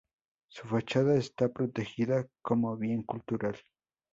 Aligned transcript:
Su 0.49 0.67
fachada 0.67 1.13
está 1.15 1.49
protegida 1.49 2.27
como 2.41 2.75
"Bien 2.75 3.03
Cultural". 3.03 3.55